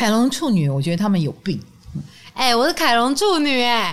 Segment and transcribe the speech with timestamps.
[0.00, 1.60] 凯龙处女，我觉得他们有病。
[2.32, 3.92] 哎、欸，我是凯龙处女、欸，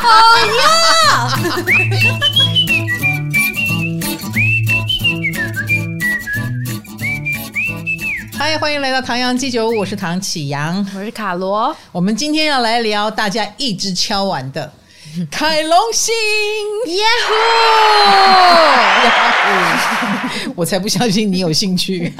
[0.00, 0.08] 好
[0.56, 1.28] 呀！
[8.38, 11.76] 嗨，欢迎来到唐阳鸡酒屋，我是唐启阳，我是卡罗。
[11.92, 14.72] 我们今天要来聊大家一直敲碗的。
[15.30, 16.14] 凯龙星，
[16.86, 17.04] 耶
[20.44, 20.52] 呼！
[20.56, 22.12] 我才不相信你有兴趣。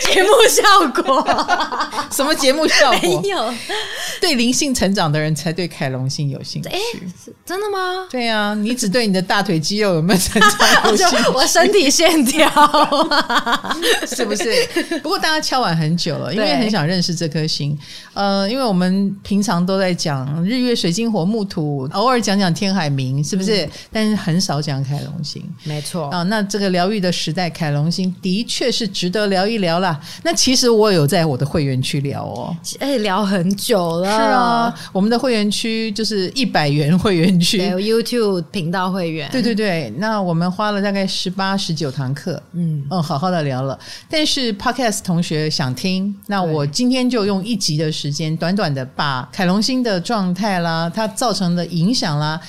[0.00, 0.62] 节目效
[1.02, 1.24] 果？
[2.12, 3.20] 什么节目效果？
[3.22, 3.54] 没有。
[4.20, 6.68] 对灵性成长的人才对凯龙星有兴趣。
[6.68, 6.78] 哎，
[7.46, 8.06] 真的吗？
[8.10, 11.16] 对啊，你只对你的大腿肌肉有没有成长有兴趣？
[11.32, 12.46] 我身体线条
[14.06, 14.66] 是不是？
[15.02, 17.76] 不过大家敲碗很久了，因为很想认识这颗星。
[18.12, 20.41] 呃，因为我们平常都在讲。
[20.44, 23.64] 日月水金火木土，偶尔讲讲天海明，是不是？
[23.64, 26.22] 嗯、但是很少讲凯龙星，没错啊。
[26.24, 30.00] 那这个疗愈的时代，凯龙星的确是值得聊一聊啦。
[30.22, 34.06] 那其实我有在我的会员区聊哦，哎，聊很久了。
[34.06, 39.28] 是啊，我们的会员区就是一百元会员区，YouTube 频道会员。
[39.30, 43.78] 对对对，那我们花了大概十八十九堂课，嗯嗯，好好的聊了。
[44.08, 52.40] 但是 Podcast 同学想听，那我今天就用一集的时间，短短的把凯龙星的状态啦，它造成的影响啦。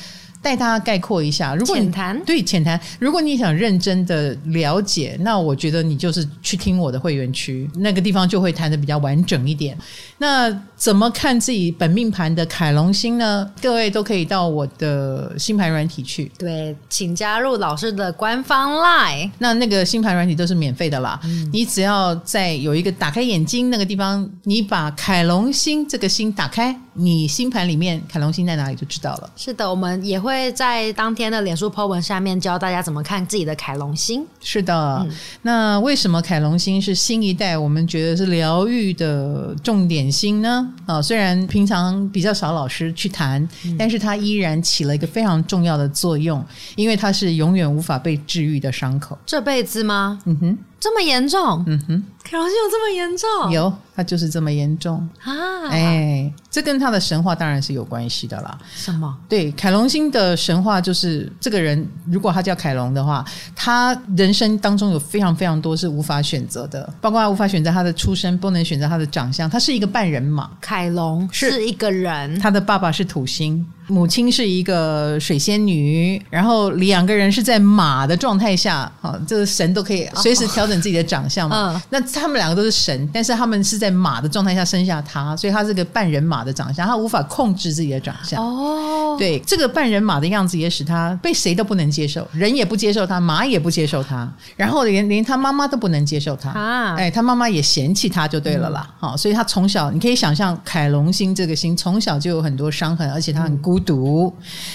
[0.41, 9.77] 带大家概括一下，如果你浅谈对浅谈，如果你想认真的了解，那我觉得你就是去听我的会员区，那个地方就会谈的比较完整一点。
[10.17, 10.51] 那
[10.83, 13.49] 怎么看自己本命盘的凯龙星呢？
[13.61, 16.29] 各位都可以到我的星盘软体去。
[16.37, 19.31] 对，请加入老师的官方 LINE。
[19.37, 29.29] 那那个星盘软体都是免费的啦，嗯、你只要在有一个打开眼睛那个地方，你把凯龙星这个星打开，你星盘里面凯龙星在哪里就知道了。
[29.37, 30.51] 是的，我们也会。
[30.51, 34.27] 在当天的脸书 po 文下面教大家怎么看自己的凯龙星。
[34.41, 35.09] 是的，嗯、
[35.43, 40.72] 那为什么凯龙星是新一代我们觉得是疗愈的重点星呢？
[40.85, 46.43] 啊，虽然平常比较少老师去谈，嗯、但是它依然起了一个非常重要的作用，
[46.75, 49.17] 因为它是永远无法被治愈的伤口。
[49.25, 50.19] 这辈子吗？
[50.25, 50.57] 嗯哼。
[50.83, 51.63] 这么严重？
[51.65, 53.51] 嗯哼，凯龙星有这么严重？
[53.53, 55.69] 有，它就是这么严重啊！
[55.69, 58.57] 哎，这跟他的神话当然是有关系的啦。
[58.75, 59.17] 什么？
[59.29, 63.23] 对，凯龙星的神话就是这个人，如果他叫凯龙的话，
[63.55, 70.51] 他人生当中有非常非常多是无法选择的，包括他无法选择他的出身，不能选择他的长相，他是一个半人马。
[70.59, 73.65] 凯龙是一个人，他的爸爸是土星。
[73.87, 81.73] 母亲是一个水仙女，然后两个人是在马的状态下，啊，这个神都可以随时调整自己的长相嘛。
[81.73, 88.41] 哦、那他们两个都是神，但是他们是在马的状态下生下他，所以他是个半人马的长相，他无法控制自己的长相。
[88.41, 96.51] 哦，对，这个半人马的样子也使他被谁都不能接受，人也不接受他，马也不接受他，然后连连他妈妈都不能接受他。
[96.51, 98.89] 啊，哎，他妈妈也嫌弃他就对了啦。
[98.97, 103.72] 好、嗯，所以他从小你可以想象，凯龙星这个星从小就有很多伤痕，而且他很孤。
[103.73, 104.31] 孤独，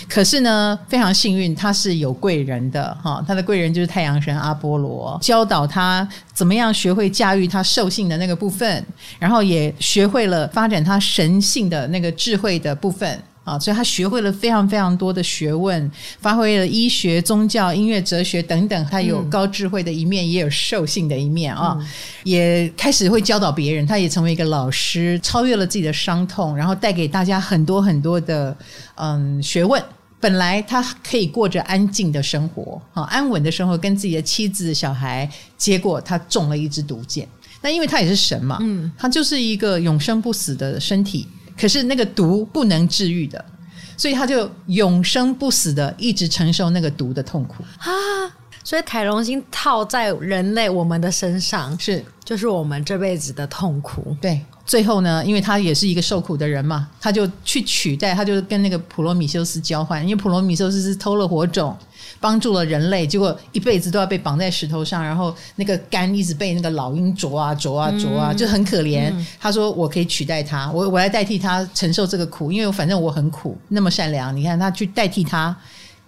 [0.09, 3.25] 可是呢，非常幸运，他是有贵人的哈。
[3.29, 8.85] 他的贵人就是太阳神阿波罗，教导他怎么样学会驾驭他兽性的那个部分，
[9.21, 13.23] 然后也学会了发展他神性的那个智慧的部分。
[13.49, 18.87] 啊，所以他学会了非常非常多的学问，发挥了医学、宗教、音乐、哲学等等。
[18.91, 21.75] 他有高智慧的一面，嗯、也有兽性的一面啊。
[21.81, 21.87] 嗯、
[22.25, 28.55] 也开始会教导别人，他也成为一个老师，超越了自己的伤痛，然后带给大家很多很多的
[28.97, 29.83] 嗯学问。
[30.21, 35.31] 本来他可以过着安静的生活，啊，安稳的生活，跟自己的妻子、小孩。
[35.57, 37.27] 结果他中了一支毒箭。
[37.61, 41.27] 那因为他也是神嘛，嗯，他就是一个永生不死的身体。
[41.59, 43.45] 可是那个毒不能治愈的，
[43.97, 47.91] 所以他就永生不死的一直承受那个毒的痛苦啊！
[48.65, 54.15] 所以凯龙星套在人类我们的身上，是就是我们这辈子的痛苦。
[54.21, 61.77] 对，最后呢，因为他也是一个受苦的人嘛，他就去取代，他就跟那个普罗米修斯交换，因为普罗米修斯是偷了火种。
[62.21, 69.09] 帮助了人类，结果一辈子都要被绑在石头上，然后那个肝一直被那个老鹰啄啊啄啊啄啊，就很可怜。
[69.11, 74.37] 嗯、他说：“我可以取代他，我我来代替他承受这个苦，因为反正我很苦，那么善良。
[74.37, 75.57] 你看他去代替他，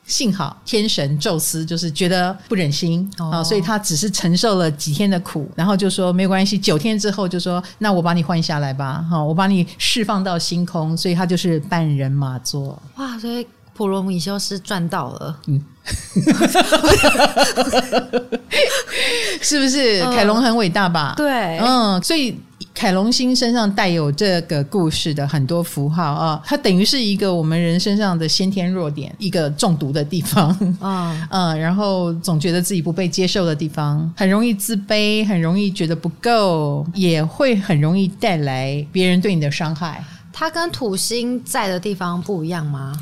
[0.07, 6.59] 幸好天神宙斯就是觉得不忍心啊、哦，所以他只是承受了几天的苦，然后就说没关系。
[6.59, 12.81] 九天之后就说，那我把你换下来吧，哈，我把你释放到星空，所以他就是半人马座。
[12.97, 15.59] 哇，所以。”普罗米修斯赚到了，嗯，
[19.41, 20.03] 是不是？
[20.15, 21.15] 凯龙很伟大吧？
[21.17, 22.39] 对，嗯，所以
[22.73, 30.49] 凯龙星身上带有这个故事的很多符号啊，它等于是一个我们人身上的先天弱点，一个中毒的地方
[30.81, 40.03] 啊， 嗯，然后总觉得自己不被接受的地方，很容易自卑，很容易觉得不够，也会很容易带来别人对你的伤害。
[40.33, 42.93] 它跟土星在的地方不一样吗？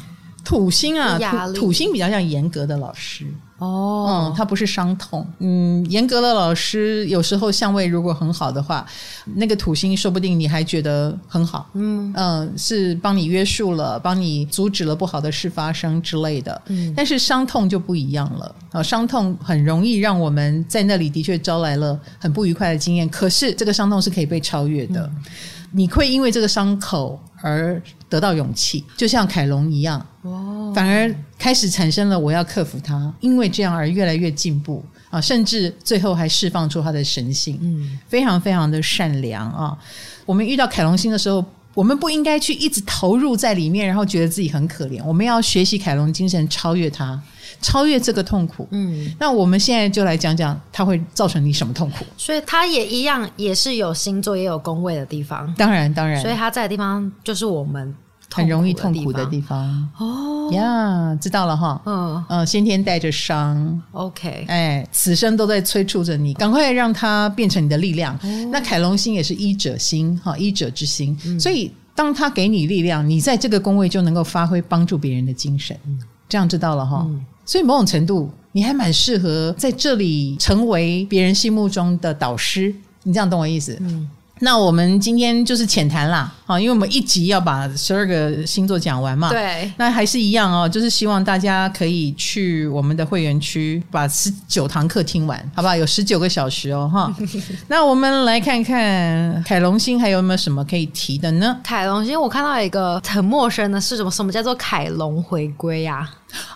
[0.45, 3.27] 土星啊，土土星比较像严格的老师
[3.59, 8.87] 哦，嗯，它不是伤痛，嗯，严格的老师有时候相位如果很好的话，
[9.35, 12.13] 那个土星说不定你还觉得很好，嗯。
[12.17, 18.55] 嗯，是帮你约束了，帮你阻止了不好的事发生之类的，嗯，但是伤痛就不一样了。
[18.71, 25.03] 啊，伤痛很容易让我们在那里的确招来了很不愉快的经验，可是这个伤痛是可以被超越的。
[25.03, 25.25] 嗯。
[25.71, 39.77] 你会因为这个伤口而得到勇气，就像凯龙一样，哦，反而开始产生了我要克服它，因为这样而越来越进步啊，甚至最后还释放出他的神性，嗯，非常非常的善良啊。
[40.25, 41.45] 我们遇到凯龙星的时候，
[41.75, 47.21] 我们不应该去一直投入在里面，然后觉得自己很可怜，我们要学习凯龙精神，超越它。
[47.61, 52.05] 超越这个痛苦，嗯，那我们现在就来讲讲它会造成你什么痛苦。
[52.17, 55.53] 所以它也一样，也是有星座也有宫位的地方。
[55.57, 56.21] 当然，当然。
[56.23, 57.93] 所以它在的地方就是我们
[58.33, 59.89] 很容易痛苦的地方。
[59.99, 61.83] 哦呀，知道了哈。
[61.85, 63.83] 嗯嗯，先天带着伤。
[63.93, 68.15] OK，哎，此生都在催促着你，赶快让它变成你的力量。
[68.23, 71.19] 哦、那凯龙星也是医者星哈，医者之星。
[71.27, 75.77] 嗯、所以当他给你力量，你在这个宫位就能够发挥帮助别人的精神。
[75.87, 77.05] 嗯、这样知道了哈。
[77.09, 82.75] 嗯所以某种程度，你还蛮适合在这里成为别人心目中的导师。
[83.05, 83.75] 你这样懂我意思？
[83.81, 84.07] 嗯。
[84.41, 89.31] 那我们今天就是浅谈啦，啊，因为我们一集要把十二个星座讲完嘛。
[89.31, 89.69] 对。
[89.79, 95.75] 那还是一样哦，就是希望大家可以去我们的会员区把十九堂课听完，好不好？
[95.75, 97.13] 有十九个小时哦，哈。
[97.67, 101.59] 那我们来看看凯龙星还有没有什么可以提的呢？
[101.65, 104.11] 凯龙星，我看到一个很陌生的是什么？
[104.11, 106.09] 什么叫做凯龙回归呀？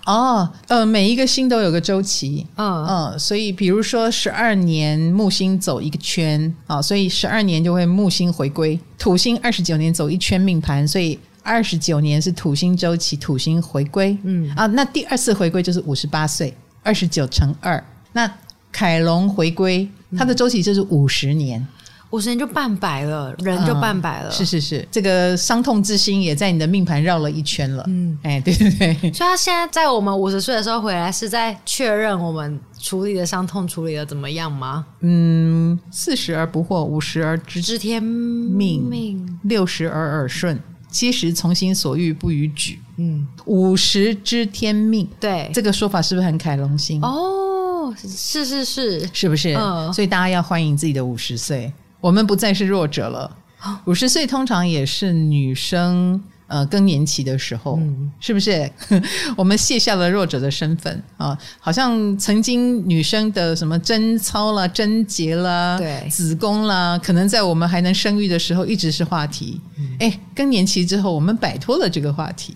[0.04, 8.78] 哦，呃，每一个星都有个周期，嗯嗯，所以比如说十二年木星走一个圈啊，所以十二年就会木星回归。
[8.98, 14.16] 土星二十九年走一圈命盘，所以二十九年是土星周期，土星回归。
[14.24, 17.82] 嗯啊，那第二次回归就是五十八岁，二十九乘二，
[18.12, 18.30] 那
[18.70, 21.66] 凯龙回归，它的周期就是五十年。
[22.12, 24.28] 五十年就半百了，人就半百了。
[24.28, 27.82] 嗯、是是是，这个伤痛之心也在你的命盘绕了一圈了。
[27.88, 28.94] 嗯，哎，对对对。
[28.94, 34.84] 所以他现在在我们五十岁的时候回来，是在确认我们处理的伤痛处理的怎么样吗？
[35.00, 40.60] 嗯，四十而不惑，五十而知知天命，六十而耳顺，
[40.90, 42.78] 七十从心所欲不逾矩。
[42.98, 47.00] 嗯，五十知天命，对，这个说法是不是很凯龙星？
[47.02, 49.54] 哦，是是是，是不是？
[49.54, 51.72] 嗯，所以大家要欢迎自己的五十岁。
[52.02, 53.38] 我们不再是弱者了。
[53.84, 58.68] 五十岁通常也是女生呃更年期的时候，嗯、是不是？
[59.38, 69.60] 我们卸下了弱者的身份啊，好像曾经女生的什么贞操啦、贞洁啦、对子宫啦，可能在我们还能生育的时候一直是话题。
[70.00, 72.52] 哎、嗯，更年期之后，我们摆脱了这个话题。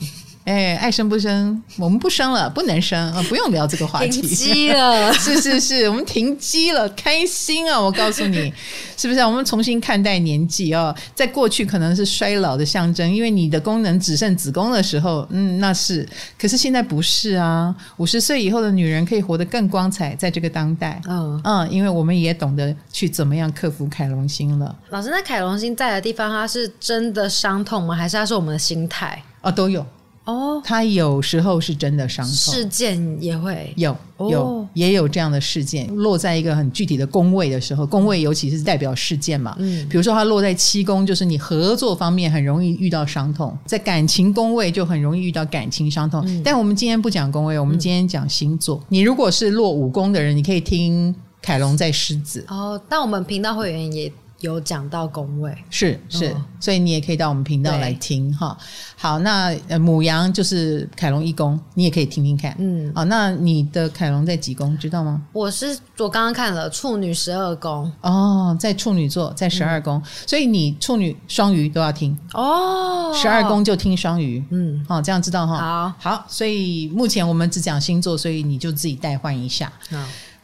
[0.46, 4.08] 哎，爱生不生，我们不生了，不能生啊，不用聊这个话题。
[4.08, 7.80] 停机了， 是是是，我们停机了，开心啊！
[7.80, 8.52] 我告诉你，
[8.96, 9.18] 是不是？
[9.18, 16.08] 我们重新看待年纪哦，在过去可能是衰老的象征，因为你的功能只剩子宫的时候，嗯，那是。
[16.38, 21.02] 可是现在不是啊，五十岁以后的女人可以活得更光彩，在这个当代。
[21.08, 24.72] 嗯嗯，因为我们也懂得去怎么样克服凯龙星了。
[24.90, 27.96] 老师，那凯龙星在的地方，它是真的伤痛吗？
[27.96, 29.20] 还是它是我们的心态？
[29.40, 29.84] 啊、哦，都有。
[30.26, 39.56] 哦，他有时候是真的伤痛，事件也会有有、哦、也有这样的事件落在一个很具体的宫位的时候，宫位尤其是代表事件嘛。
[39.58, 46.22] 嗯，比如说它落在七宫，就是你合作方面很容易遇到伤痛；在感情宫位就很容易遇到感情伤痛。
[46.26, 48.76] 嗯、但我们今天不讲宫位，我们今天讲星座。
[48.78, 52.44] 嗯、你如果是落五宫的人，你可以听凯龙在狮子。
[52.48, 54.12] 哦，但我们频道会员也。
[54.40, 58.56] 有讲到宫位，是是，哦、所以你也可以到我们频道来听哈。
[58.94, 62.54] 好，那呃牡羊就是凯龙一宫，你也可以听听看。
[62.58, 65.22] 嗯，好，那你的凯龙在几宫，知道吗？
[65.32, 73.12] 我是我刚刚看了处女十二宫哦，在处女座，在十二宫，嗯、所以你处女双鱼都要听哦。
[73.14, 75.92] 十二宫就听双鱼，嗯，好，这样知道哈。
[75.98, 79.72] 好，好，所以目前我们只讲星座，所以你就自己代换一下。
[79.90, 79.96] 好。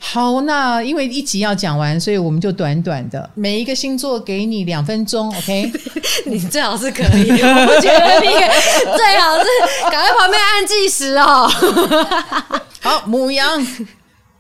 [0.05, 5.73] 好，那因为一集要讲完，所以我们就短短的每一个星座给你两分钟，OK？
[6.27, 11.49] 你最好是可以，我不觉得你最好是赶快旁边按计时哦。
[12.83, 13.65] 好，母羊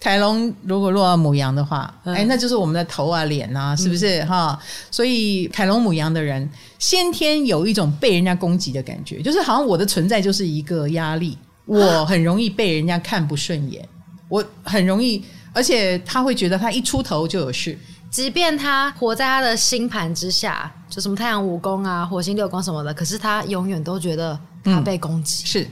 [0.00, 4.66] 凯龙如果落到母羊的话，哎、嗯，那就是我们的头啊、脸啊，是不是哈、嗯？
[4.90, 6.46] 所以凯龙母羊的人
[6.80, 13.88] 先天有一种被人家攻击的感觉，就是好像我的存在就是一个压力，我很容易被人家看不顺眼，
[14.28, 17.78] 我很容易，而且他会觉得他一出头就有事。
[18.10, 25.46] 即便他活在他的星盘之下，就什么太阳五宫啊、火星六宫什么的，可是他永远都觉得他被攻击、嗯。
[25.46, 25.68] 是，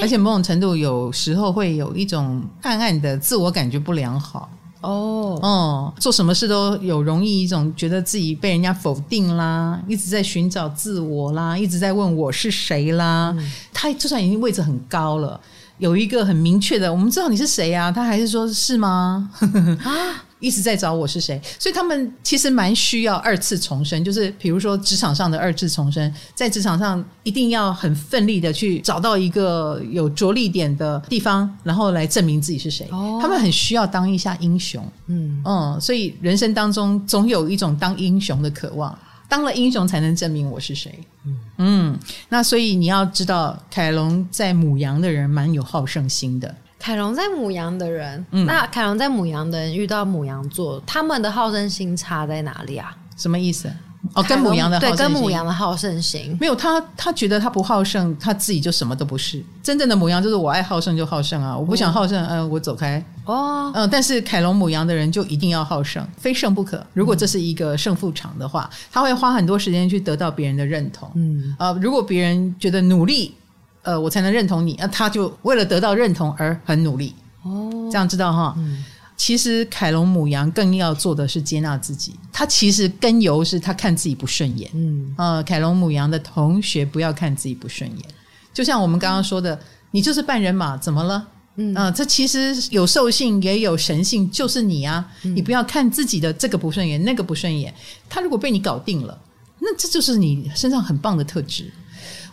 [0.00, 4.48] 而且某种程度有时候会有一种暗暗的自我感觉不良好。
[4.82, 13.34] 哦，哦，做什么事都有容易一种觉得自己被人家否定啦，一直在寻找自我啦，一直在问我是谁啦。
[13.36, 15.38] 嗯、他就算已经位置很高了，
[15.80, 19.28] 有一个很明确的，我们知道你是谁啊，他还是说是吗？
[19.82, 19.90] 啊？
[20.40, 32.88] 一直在找我是谁，所以他们其实蛮需要二次重生，就是比如说职场上的二次重生，在职场上一定要很奋力的去找到一个有着力点的地方，然后来证明自己是谁。
[32.90, 38.98] 哦，他们很需要当一下英雄，嗯嗯，所以人生当中总有一种当英雄的渴望，
[39.30, 40.98] 当了英雄才能证明我是谁。
[41.24, 46.52] 嗯嗯，那所以你要知道，凯龙在母羊的人蛮有好胜心的。
[46.80, 52.96] 凯龙在母羊的人，嗯、那凯龙在母羊的人遇到母羊座，他们的好胜心差在哪里啊？
[53.16, 53.70] 什么意思？
[54.14, 59.42] 哦，跟母羊的好胜心，对，跟母羊的好胜心没有他，他觉得他不好胜，他自己就什么都不是。
[59.62, 63.04] 真正的母羊就是我爱好胜就好胜啊，我不想好胜，嗯、呃，我走开。
[63.24, 66.84] 哦，嗯，但是凯龙母羊的人就一定要好胜，非胜不可。
[66.92, 71.10] 如果这是一个胜负场的话，他会花很多时间去得到别人的认同。
[71.14, 73.34] 嗯，呃，如果别人觉得努力。
[73.82, 74.76] 呃，我才能认同你。
[74.78, 77.14] 那、啊、他就为了得到认同而很努力。
[77.42, 78.84] 哦，这样知道哈、嗯。
[79.20, 82.14] 其实凯龙母羊更要做的是接纳自己。
[82.32, 84.70] 他其实根由是他看自己不顺眼。
[84.72, 88.08] 嗯，呃，凯龙母羊的同学不要看自己不顺眼。
[88.54, 89.60] 就像我们刚刚说的，嗯、
[89.90, 91.28] 你就是半人马，怎么了？
[91.56, 95.36] 嗯这其实有兽性也有神性，就是你啊、嗯。
[95.36, 97.74] 你不要看自己的这个不顺眼，那个不顺眼。
[98.08, 99.20] 他如果被你搞定了，
[99.58, 101.70] 那这就是你身上很棒的特质。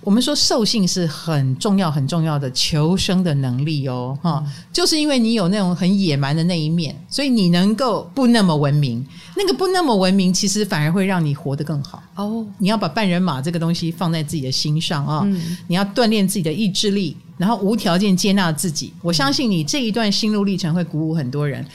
[0.08, 9.06] 我们说兽性是很重要、很重要的求生的能力哦，哈、嗯，就是因为你有那种很野蛮的那一面，所以你能够不那么文明。
[9.36, 12.48] 那个不那么文明，其实反而会让你活得更好哦。
[12.58, 18.94] 你要把半人马这个东西放在自己的心上啊、嗯，你要锻炼自己的意志力，然后无条件接纳自己。
[19.02, 21.66] 我相信你这一段心路历程会鼓舞很多人。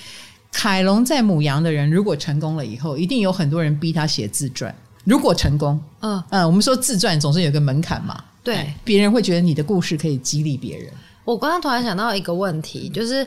[0.51, 4.75] 凯龙在母羊的人，如果成功了以后，一定有很多人逼他写自传。
[5.05, 10.93] 如果成功，嗯嗯，我们说自传总是有个门槛嘛，对，别人会觉得你的故事可以激励别人。
[11.25, 13.27] 我刚刚突然想到一个问题，就是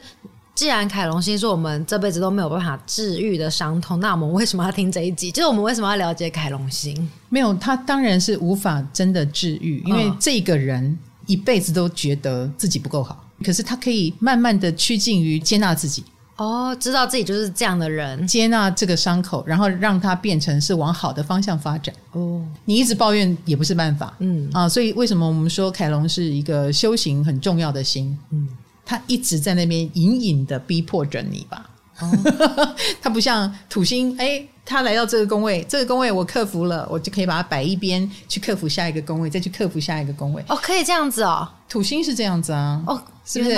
[0.53, 5.29] 既然凯龙星是我们这辈子都没有办法治愈的伤痛，那我们为什么要听这一集？
[5.32, 7.10] 就是我们为什么要了解凯龙星？
[7.29, 16.03] 没有，他当然是无法真的治愈，因为这个人一辈子都觉得自己不够好，可是他可以慢慢的趋近于接纳自己。
[16.38, 21.96] 哦，知道自己就是这样的人，接纳这个伤口，然后让它变成是往好的方向发展。
[22.12, 24.13] 哦，你一直抱怨也不是办法。
[24.20, 28.18] 嗯啊，所以为什么我们说凯龙是一个修行很重要的星？
[28.32, 28.50] 嗯，
[28.86, 31.70] 他一直在那边隐隐的逼迫着你吧。
[32.00, 32.12] 哦，
[33.01, 40.44] 他不像土星，哎，他来到这个宫位，这个宫位我克服了，我就可以把它摆一边，去克服下一个宫位，再去克服下一个宫位。
[40.50, 41.48] 哦，可以这样子哦。
[41.70, 42.84] 土星是这样子啊。
[42.86, 43.56] 哦，是不是？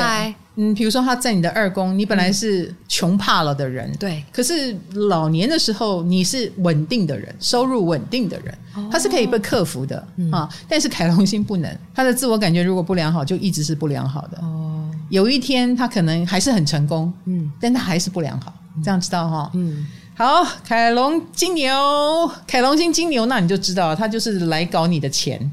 [0.60, 4.24] 嗯，比如说他在你的二宫，你本来是穷怕了的人，对、嗯。
[4.32, 10.50] 可是老年的时候，你是稳定的人，收入稳定的人，哦、他是可以被克服的、嗯、啊。
[10.68, 14.40] 但是凯龙星不能，他的自我感觉如果不良好，就一直是不良好的。
[14.42, 18.52] 哦，有一天他可能还是很成功，嗯，但他还是不良好，
[18.84, 19.52] 这样知道哈？
[19.54, 19.86] 嗯，
[20.16, 21.72] 好，凯龙金牛，
[22.48, 25.52] 凯龙星金牛，那你就知道他就是来搞你的钱，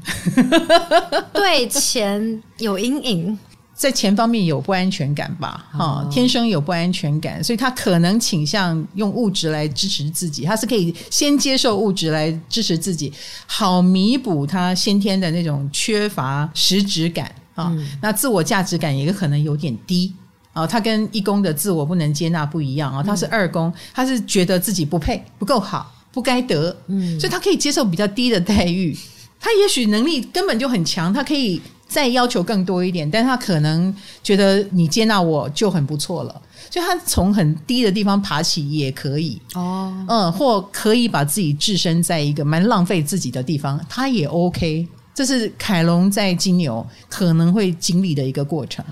[1.31, 3.37] 对钱有阴影。
[3.75, 13.11] 在钱方面有不安全感吧，哈、哦，天生有不安全感，所以他可能倾向用物质来支持自己，他是可以先接受物质来支持自己，
[13.45, 17.85] 好弥补他先天的那种缺乏实质感啊、哦嗯。
[18.01, 20.13] 那自我价值感也可能有点低
[20.53, 20.67] 啊、哦。
[20.67, 28.97] 他跟一宫的自我不能接纳不一样啊、哦，他是二宫，他是觉得自己不配、不够好、不该得，嗯，所以他可以接受比较低的待遇。
[29.37, 31.61] 他也许能力根本就很强，他可以。
[31.95, 39.41] 再要求更多一点，但他可能觉得你接纳我就很不错了，所以他从很低的地方爬起也可以。
[39.53, 44.85] 哦，嗯，或可以把自己置身在一个蛮浪费自己的地方，他也 OK。
[45.13, 48.83] 这是凯龙在金牛可能会经历的一个过程。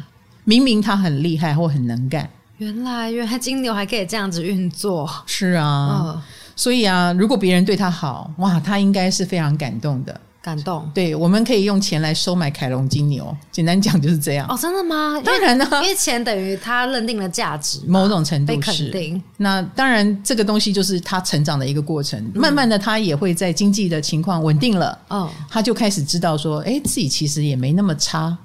[0.46, 6.22] 明明他很厉害或很能干，原来原来金牛还可以这样子运作，是啊，嗯，
[6.56, 10.22] 所以啊，如果别人对他好，哇，他应该是非常感动的。
[10.44, 10.92] 感动。
[10.94, 14.46] 对，我们可以用钱来收买凯龙金牛，简单讲就是这样。
[14.50, 15.18] 哦，真的吗？
[15.24, 19.24] 当然了，因为钱等于他认定了价值，某种程度是肯定。
[19.38, 22.20] 那当然，这个东西就是他成长的一个过程。
[22.36, 28.38] 嗯、慢慢的，他也会在经济的情况稳定了，哦，他就开始知道说，哎，自己其实也没那么差。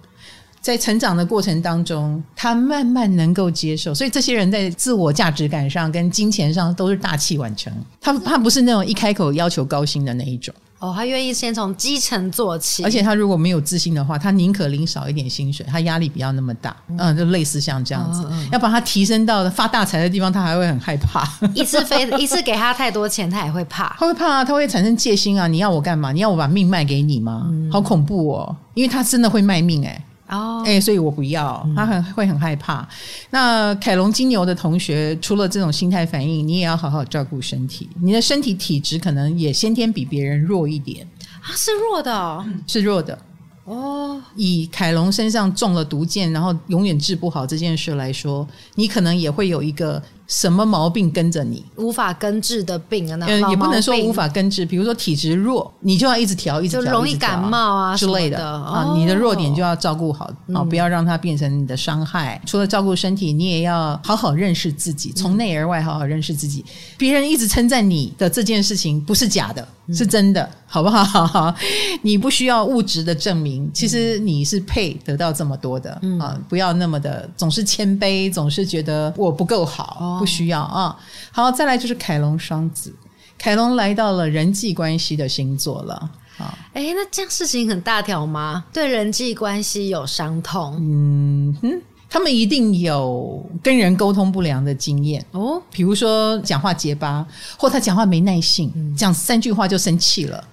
[0.61, 7.73] 在成长的过程当中，他慢慢能够接受，所以这些人在自我价值感上跟金钱上都是大器晚成。
[8.01, 12.85] 他他不是那种一开口要求高薪的那一种哦，他愿意先从基层做起。
[12.85, 16.77] 而且他如果没有自信的话，他宁可领少一点薪水，他压力不要那么大。
[16.97, 21.29] 嗯，就类似像这样子，嗯、要把他提升到发大财的地方，他还会很害怕。
[21.55, 23.97] 一次飞 一次给他太多钱，他也会怕。
[23.99, 25.49] 他会怕啊，他会产生戒心啊！
[25.49, 26.13] 你要我干嘛？
[26.13, 27.47] 你要我把命卖给你吗？
[27.51, 28.57] 嗯、好恐怖哦！
[28.75, 30.05] 因为他真的会卖命哎、欸。
[30.29, 32.81] 哦，哎、欸，所以我不要，他很会很害怕。
[32.83, 32.89] 嗯、
[33.31, 37.89] 那凯龙金牛的同学，除了这种心态反应，你也要好好照顾身体。
[38.03, 41.07] 你的身体体质可能也先天比别人弱一点
[41.41, 43.19] 啊，是弱的、哦，是弱的。
[43.65, 50.03] 哦，以凯龙身上中了毒箭，然后永远治不好这件事来说，你可能也会有一个。
[50.29, 51.65] 什么毛病跟着你？
[51.77, 54.65] 无法根治的病啊，那也不能说无法根治。
[54.65, 58.93] 比如说体质弱，你就要一直调，一直调，就容易感冒啊之类的啊。
[58.95, 62.41] 你的弱点就要照顾好啊，不要让它变成你的伤害。
[62.45, 66.63] 除了照顾身体，你也要好好认识自己，从内而外好好认识自己。
[66.99, 71.55] 别人一直称赞你的这件事情不是假的，是真的，好不好？
[72.03, 76.39] 你不需要物质的证明，其实你是配得到这么多的啊！
[76.51, 80.18] 不要那么的总是谦卑，总是觉得我不够好。
[80.19, 80.97] 不需要啊，
[81.31, 82.95] 好，再来就是凯龙双子，
[83.39, 85.95] 凯龙来到了人际关系的星座了
[86.39, 86.59] 啊。
[86.73, 88.65] 哎，那这样事情很大条吗？
[88.73, 90.77] 对人际关系有伤痛？
[90.81, 100.45] 嗯哼，他们一定有跟人沟通不良的经验哦，比如说讲话结巴，或他讲话没耐性，讲三句话就生气了，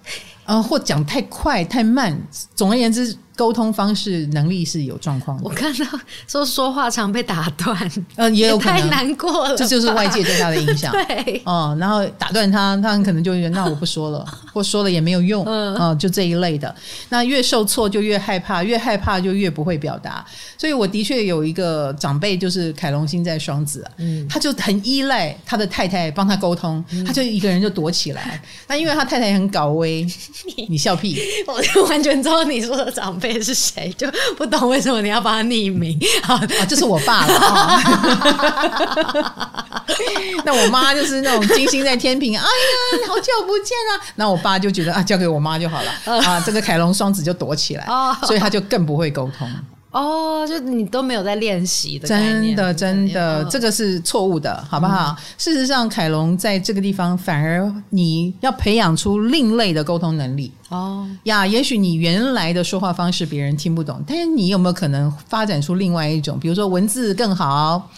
[0.45, 2.17] 啊，或讲太快太慢，
[2.55, 3.17] 总而言之。
[3.35, 5.43] 沟通方式能力是有状况的。
[5.43, 5.85] 我看到
[6.27, 7.77] 说说话常被打断，
[8.15, 10.91] 呃，也有可能太难过了，这就是外界对他的影响。
[11.07, 16.73] 对，哦，然后打断他，他很可能就觉得那我不说了， 或说了也没有用，嗯、哦，就这一类的。
[17.09, 20.25] 那越受挫就越害怕，越害怕就越不会表达。
[20.57, 28.41] 所以我的确有一个长辈，就是凯龙星在双子，嗯，他就很依赖他的太太帮他沟通，嗯、他就一个人就躲起来。
[28.67, 30.07] 那因为他太太很搞威，
[30.69, 33.24] 你笑屁，我就完全知道你说的长辈。
[33.41, 33.93] 是谁？
[33.97, 34.07] 就
[34.37, 35.97] 不懂为什么你要帮他匿名？
[36.23, 37.81] 好，就是我爸了。
[40.43, 42.49] 那我妈就是那种金星在天平，哎呀，
[43.07, 44.01] 好久不见啊！
[44.15, 45.91] 那我爸就觉得啊，交给我妈就好了。
[46.23, 47.87] 啊，这个凯龙双子就躲起来，
[48.23, 49.49] 所以他就更不会沟通。
[49.95, 55.15] 哦，就你都没有在练习的，真的真的，这个是错误的，好不好？
[55.37, 60.51] 事实上，凯龙在这个地方反而你要培养出另类的沟通能力。
[60.67, 67.89] 哦呀，也许你原来的说话方式别人听不懂，但是你有没有可能发展出另外一种，比如说文字更好，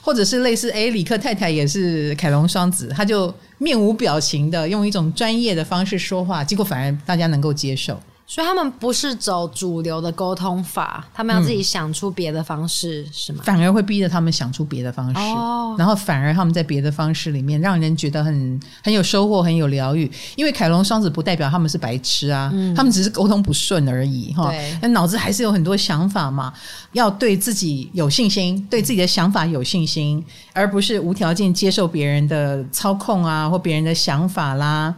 [0.00, 7.96] 或者是类似诶，李克太太也是凯龙双子，他就面无表情的用一种专业的方式说话，结果反而大家能够接受。
[8.26, 13.42] 所以他们不是走主流的沟通法，他们要自己想出别的方式，嗯、是吗？
[13.44, 20.10] 反而会逼着他们想出别的方式，哦、然后反而他们在别的方式里面让人觉得很很有收获，很有疗愈。
[20.36, 24.50] 因为凯龙双子不代表他们是白痴啊，嗯、他们只是沟通不顺而已哈。
[24.80, 26.52] 那，脑子还是有很多想法嘛，
[26.92, 34.94] 要对自己有信心，对自己的想法有信心，而不是无条件接受别人的操控啊，或别人的想法啦。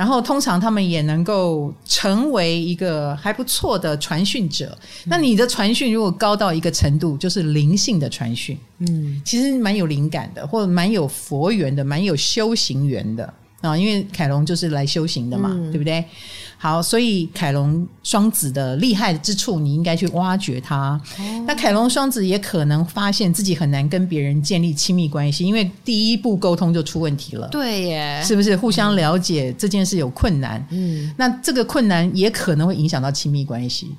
[0.00, 4.74] 然后通常他们也能够成为一个还不错的传讯者。
[5.04, 13.34] 那你的传讯如果高到一个程度，就是灵性的传讯，嗯，其实蛮有灵感的，或者蛮有佛缘的，蛮有修行缘的。
[13.60, 16.04] 啊，因为凯龙就是来修行的嘛，嗯、对不对？
[16.56, 21.00] 好，所以凯龙双子的厉害之处，你应该去挖掘它。
[21.18, 27.48] 哦、那凯龙双子也可能发现自己很难跟别人建立亲密关系，因为第一步沟通就出问题了。
[27.48, 30.62] 对耶，是不是互相了解这件事有困难？
[30.70, 33.94] 嗯，那这个困难也可能会影响到亲密关系。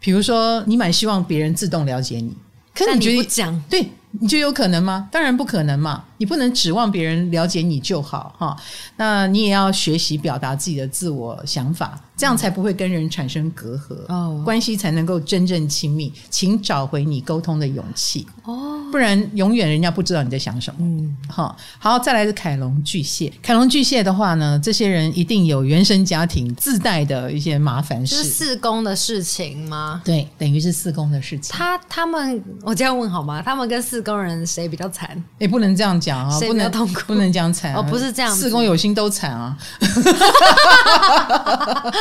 [0.00, 2.34] 比如说，你蛮希望别人自动了解你，
[2.74, 3.86] 可是你觉得讲，对，
[4.20, 5.08] 你就有可能吗？
[5.12, 6.04] 当然不可能嘛。
[6.18, 8.56] 你不能指望别人了解你就好哈，
[8.96, 16.10] 那你也要学习表达自己的自我想法，这样才不会跟人产生隔阂哦，关系才能够真正亲密。
[16.30, 20.78] 请找回你沟通的勇气哦，不然永远人家不知道你在想什么。
[20.80, 30.00] 嗯，好，好，再来是凯龙巨蟹，凯龙巨蟹的话呢，这些人一定有原生家庭自带的一些麻烦事，是四宫的事情吗？
[30.02, 31.54] 对，等于是四宫的事情。
[31.54, 33.42] 他他们，我这样问好吗？
[33.42, 35.22] 他们跟四宫人谁比较惨？
[35.38, 36.06] 也不能这样讲。
[36.06, 39.58] 讲啊，不能痛苦，不能讲惨哦，不是这样，四宫有心都惨啊，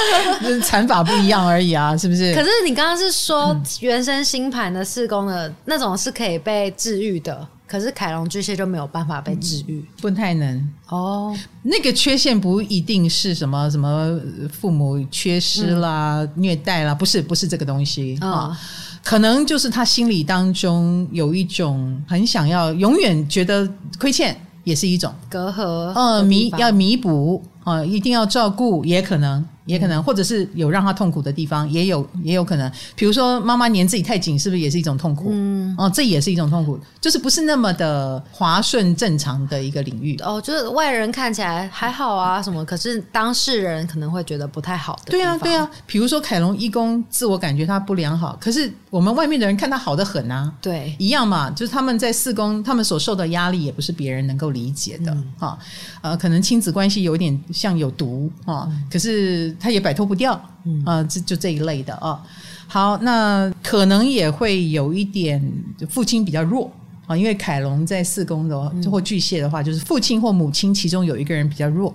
[0.42, 2.34] 就是惨法不一样而已啊，是不是？
[2.34, 7.48] 可是你刚刚是说原生星盘的四宫的那种是可以被治愈的。
[7.68, 11.36] 可是凯龙巨蟹就没有办法被治愈，嗯，不太能哦。
[11.64, 14.18] 那个缺陷不一定是什么什么
[14.54, 18.56] 父母缺失啦、嗯、虐待啦，不是不是这个东西啊、
[19.04, 23.68] 可能就是他心里当中有一种很想要，永远觉得
[24.00, 25.64] 亏欠，也是一种隔阂。
[25.96, 29.44] 呃，弥要弥补啊，一定要照顾，也可能。
[29.66, 32.72] 也可能，或者是有让他痛苦的地方，也有也有可能。
[32.96, 35.30] 比如说，妈妈黏自己太紧，是不是也是一种痛苦？
[35.32, 40.16] 嗯，哦，这也是一种痛苦，就是不是那么的滑顺正常的一个领域。
[40.24, 42.64] 哦，就是外人看起来还好啊，什么？
[42.64, 45.12] 可是当事人可能会觉得不太好的。
[45.12, 45.70] 对啊，对啊。
[45.88, 50.54] 比如说凯龙一宫，自我感觉他不良好，可是我们外面的人看他好得很啊。
[50.62, 55.12] 对，一样嘛，就是他们在四宫，他们所受的压力也不是别人能够理解的。
[55.40, 55.58] 哈、
[56.04, 59.55] 嗯，呃，可能亲子关系有点像有毒啊、嗯，可是。
[59.60, 62.22] 他也摆脱不掉，啊、嗯呃，就就这一类的啊。
[62.68, 65.42] 好，那可能也会有一点
[65.90, 66.72] 父亲比较弱
[67.08, 71.94] 啊，因为凯龙在四宫的话，或巨蟹的话，就是父亲或母亲其中有一个人比较弱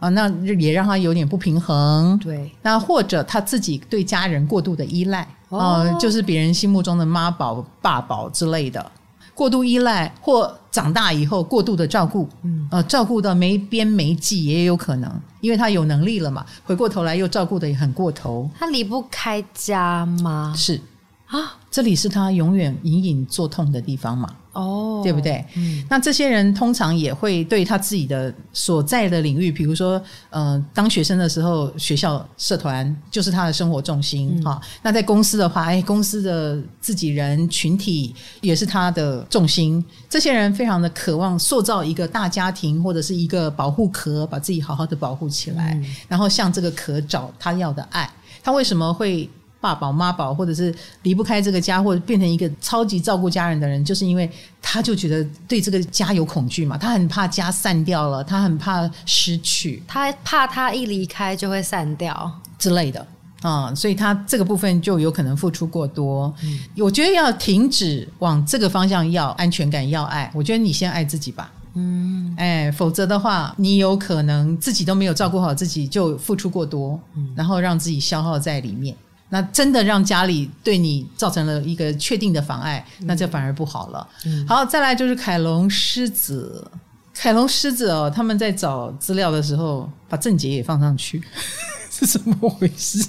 [0.00, 2.18] 啊，那也让他有点不平衡。
[2.18, 8.92] 对，那或者他自己对家人过度的依赖啊、哦，就是别人心目中的妈宝、爸宝之类的。
[9.38, 15.08] 过度依赖或长大以后过度的照顾，嗯，呃，照顾到没边没际也有可能，
[15.40, 18.50] 因为他有能力了嘛，回过头来又照顾的也很过头。
[18.58, 20.52] 他离不开家吗？
[20.56, 20.80] 是
[21.28, 24.28] 啊，这里是他永远隐隐作痛的地方嘛。
[24.52, 25.44] 哦，对不对？
[25.54, 34.60] 嗯，那这些人通常也会对他自己的所在的领域，比如说，呃，当学生的时候，学校社团就是他的生活重心哈、嗯哦。
[34.82, 39.84] 那在公司的话，哎，公司的自己人群体也是他的重心。
[40.08, 48.10] 这些人非常的渴望塑造一个大家庭或者是一个保护壳，把自己好好的保护起来，嗯、然后向这个壳找他要的爱。
[48.42, 49.28] 他为什么会？
[49.60, 54.30] 爸宝妈宝，或者是离不开这个家，或者变成一个超级照顾家人的人，就是因为
[54.62, 63.00] 他就觉得对这个家有恐惧嘛，他很怕家散掉了，他很怕失去，他怕他一离开就会散掉之类的
[63.42, 66.32] 啊、嗯，所以他这个部分就有可能付出过多。
[66.42, 70.30] 嗯，我觉得要停止往这个方向要安全感，要爱。
[70.34, 71.50] 我觉得你先爱自己吧。
[71.74, 78.96] 嗯，哎，否则的话，你有可能自己都没有照顾好自己，就付出过多，嗯，然后让自己消耗在里面。
[79.30, 84.08] 那真的让家里对你造成了一个确定的妨碍，那这反而不好了。
[84.24, 86.66] 嗯、好，再来就是凯龙狮子，
[87.12, 91.22] 凯龙狮子哦，他们在找资料的时候把正解也放上去，
[91.90, 93.06] 是怎么回事？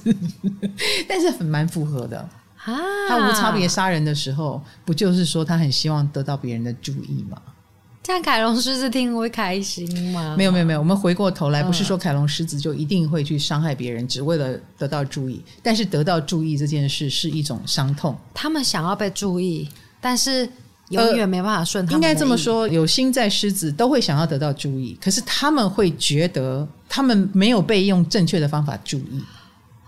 [1.08, 2.30] 但是很蛮符合的啊。
[3.08, 7.38] 他无差别杀人的时候，不就是说他很希望得到别人的注意吗？
[8.10, 10.34] 像凯龙狮子听会开心吗？
[10.36, 15.40] 没有没有没有，我们回过头来，不是说凯龙狮子就一定会去伤害别人，只为了得到注意。
[15.62, 18.18] 但是得到注意这件事是一种伤痛。
[18.34, 19.70] 他们想要被注意，
[20.02, 20.50] 但是
[20.90, 22.02] 永远没办法顺他们。
[22.02, 29.24] 应该这么说，有心在狮子都会想要得到注意，可是他们会觉得他们没有被用正确的方法注意。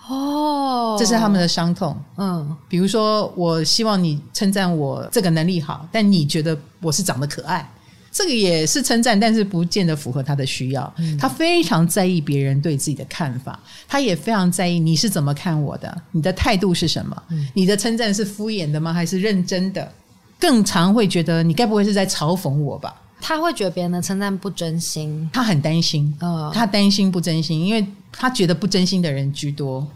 [0.07, 1.99] 哦，这是他们的伤痛。
[2.17, 7.67] 嗯，比如说，我希望你称赞我这个能力好，但你觉得我是长得可爱。
[8.11, 10.93] 这个也是称赞，但是不见得符合他的需要。
[10.97, 11.17] 嗯。
[11.17, 17.23] 他非常在意别人对自己的看法，他也非常在意你是怎么看我的，你的态度是什么？
[17.29, 17.47] 嗯。
[17.53, 18.93] 你的称赞是敷衍的吗？
[18.93, 19.89] 还是认真的？
[20.37, 22.93] 更常会觉得你该不会是在嘲讽我吧？
[23.21, 26.13] 他会觉得别人的称赞不真心，他很担心。
[26.19, 26.51] 哦。
[26.53, 29.87] 他担心不真心，因为他觉得不真心的人居多。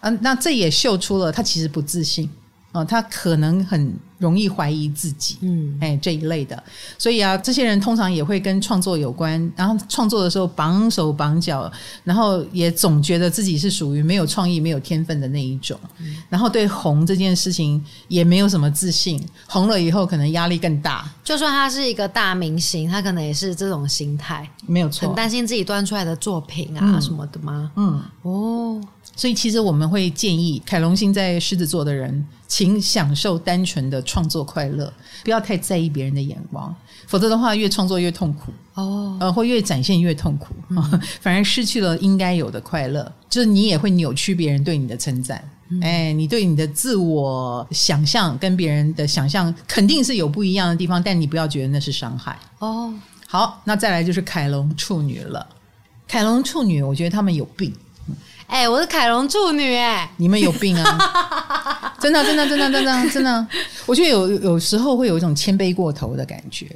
[0.00, 2.30] 嗯，那这也秀出了他其实不自信。
[2.72, 6.62] 哦，他可能很容易怀疑自己，嗯，哎，这一类的，
[6.98, 11.70] 所以啊，这些人通常也会跟创作有关，然后创作的时候绑手绑脚，
[12.04, 21.10] 然后也总觉得自己是属于没有创意、没有天分的那一种，嗯，然后对红这件事情也没有什么自信，红了以后可能压力更大。
[21.24, 27.72] 就算他是一个大明星，他可能也是这种心态，没有错，很担心自己端出来的作品啊，嗯，什么的吗？
[27.76, 28.82] 嗯，哦。
[29.16, 36.74] 所以，其实我们会建议凯龙星在狮子座的人，请享受单纯的创作快乐，不要太在意别人的眼光，
[37.06, 43.12] 否则的话，越创作越痛苦哦，呃，会越展现越痛苦，嗯， 反而失去了应该有的快乐。
[43.28, 52.92] 就是你也会扭曲别人对你的称赞，嗯，哎，你对你的自我想象跟别人的想象肯定是有不一样的地方，但你不要觉得那是伤害哦。
[53.26, 55.46] 好，那再来就是凯龙处女了，
[56.08, 57.70] 凯龙处女，我觉得他们有病。
[58.48, 61.94] 哎、欸，我是凯龙处女哎、欸，你们有病啊！
[62.00, 63.46] 真的，真的，真的，真的，真的，
[63.84, 66.66] 我觉得有有时候会有一种谦卑过头的感觉。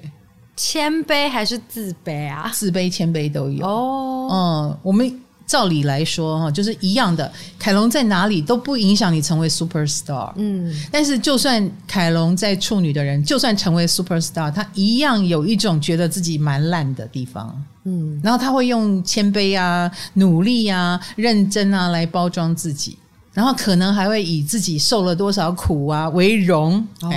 [0.54, 2.50] 谦卑还是自卑啊？
[2.52, 4.28] 自卑、谦卑都有哦。
[4.30, 7.30] 嗯，我们照理来说哈，就是一样的。
[7.58, 10.32] 凯龙在哪里都不影响你成为 super star。
[10.36, 17.64] 嗯，但是就算凯龙在处女的人，就算成为 super star，他一样有一种觉得自己蛮烂的地方。
[17.84, 22.96] 嗯，然后他会用谦卑啊、努力啊、认真啊来包装自己，
[23.32, 26.86] 然后可能还会以自己受了多少苦啊为荣。
[27.02, 27.10] 哦，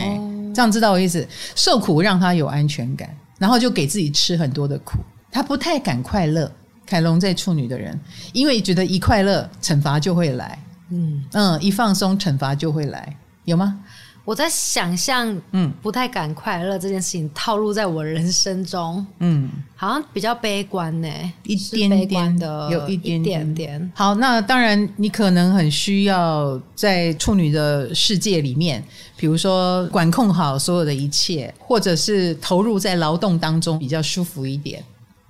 [0.53, 1.27] 这样知道我意思？
[1.55, 3.09] 受苦让他有安全感。
[3.37, 4.97] 然后就给自己吃很多的苦，
[5.29, 6.49] 他不太敢快乐。
[6.85, 7.99] 凯龙在处女的人，
[8.33, 10.59] 因为觉得一快乐，惩罚就会来。
[10.91, 13.79] 嗯嗯，一放松，惩罚就会来，有吗？
[14.23, 21.07] 我在想象，嗯，不太敢快乐这件事情套路在我人生中，嗯，好像比较悲观呢，
[21.43, 23.91] 一点点的，有一点点点。
[23.93, 28.83] 好，那当然，你可能很需要在处女的世界里面，
[29.15, 34.83] 比如说管控好所有的一切，或者是投入在劳动当中比较舒服一点，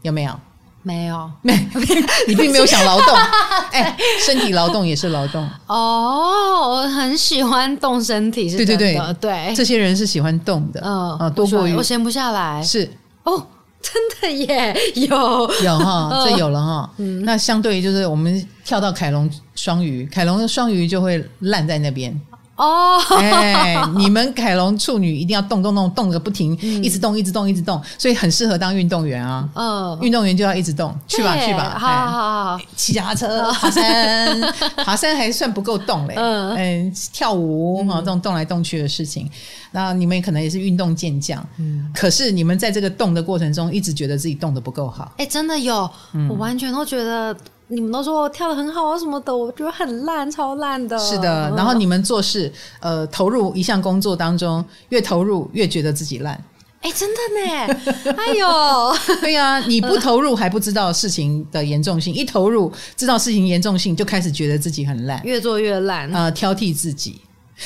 [0.04, 0.40] 有没有？
[0.86, 1.52] 没有，没，
[2.28, 3.16] 你并没有想劳动，
[3.74, 5.44] 哎，身体劳动也是劳动。
[5.66, 6.70] 哦。
[6.70, 12.88] 我很喜欢动身体，是对对对，对，这些人是喜欢动的，嗯啊，多过于我闲不下来，是。
[13.24, 13.44] 哦，
[13.82, 15.08] 真的耶，有。
[15.64, 22.16] 有哈，这有了哈，嗯，那相对于就是我们跳到凯龙双鱼，凯龙的双鱼就会烂在那边。
[22.56, 29.48] 哦，哎，你们凯龙处女一定要动动动动个不停，一直动一直动一直动，所以很适合当运动员啊。
[29.56, 34.42] 嗯，运动员就要一直动，去吧去吧，好好好，骑脚踏车、爬山，
[34.86, 36.16] 爬山还算不够动嘞。
[36.18, 39.30] 嗯，跳舞哈，这种动来动去的事情，
[39.72, 41.46] 那你们可能也是运动健将。
[41.60, 45.12] 嗯，可是你们在这个动的过程中，一直觉得自己动得不够好。
[45.18, 45.90] 哎，真的有，
[46.30, 47.36] 我完全都觉得。
[47.68, 50.98] 你们都说我跳得很好啊什么的，我觉得很烂，超烂的。
[51.00, 56.40] 是的，然后你们做事，呃，投入一项工作当中，越投入越觉得自己烂。
[56.82, 58.48] 哎，真的呢， 哎呦，
[59.22, 67.20] 对呀，你不投入还不知道事情的严重性，一投入知道事情严重性，就开始觉得自己很烂，越做越烂，呃，挑剔自己。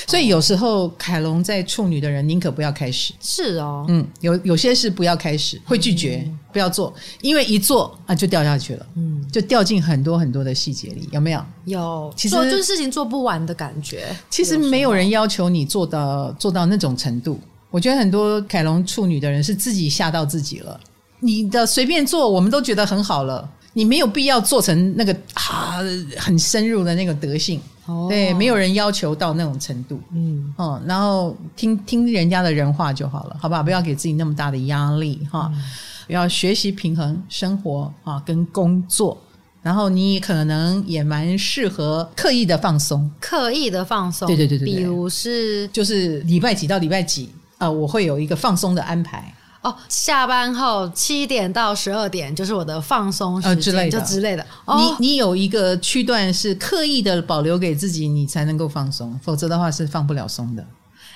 [0.07, 11.43] 所以有时候凯龙在处女的人宁可不要开始，是哦，嗯，有有些事不要开始，会拒绝，嗯、不要做，因为一做啊就掉下去了，嗯，就掉进很多很多的细节里，有没有？
[11.65, 14.07] 有，其实做就是事情做不完的感觉。
[14.29, 17.39] 其实没有人要求你做到做到那种程度，
[17.71, 20.79] 我觉得很多凯龙处女的人是自己吓到自己了，
[21.19, 25.79] 你的随便做我们都觉得很好了，你没有必要做成那个啊
[26.17, 27.61] 很深入的那个德性。
[28.07, 33.63] 对，没有人要求到那种程度，嗯，哦，然后听听人家的人话就好了，好不好？
[33.63, 35.63] 不要给自己那么大的压力哈，嗯、
[36.07, 39.19] 要学习平衡生活啊跟工作，
[39.63, 49.33] 然后你可能也蛮适合刻意的放松，刻意的放松，对对对对，比如是就是礼拜几到礼拜几啊、呃，我会有一个放松的安排。
[49.61, 54.45] 哦，下班后七点到十二点就是我的放松时间，呃、之类的，就之类的。
[54.65, 60.65] 哦、你你有一个区段是刻意的保留给自己，你才能够放松，否则的话是放不了松的。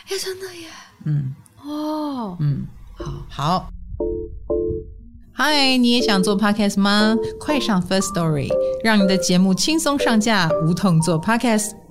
[0.09, 0.67] 哎，真的耶。
[1.05, 1.33] 嗯。
[1.63, 2.37] 哦。
[2.39, 2.65] 嗯。
[2.93, 3.13] 好。
[3.29, 3.69] 好。
[5.31, 7.15] 嗨，你也想做 podcast 吗？
[7.39, 8.49] 快上 Firstory，
[8.83, 11.82] 让你的节目轻松上架，无痛做 podcast。